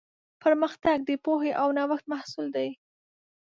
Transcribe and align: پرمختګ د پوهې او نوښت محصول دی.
پرمختګ 0.43 0.97
د 1.09 1.11
پوهې 1.25 1.51
او 1.61 1.67
نوښت 1.77 2.05
محصول 2.13 2.47
دی. 2.55 2.69